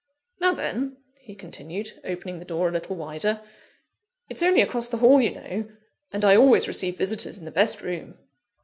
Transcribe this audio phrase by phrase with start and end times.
[0.39, 3.39] "Now then," he continued, opening the door a little wider,
[4.29, 5.69] "it's only across the hall, you know;
[6.11, 8.17] and I always receive visitors in the best room."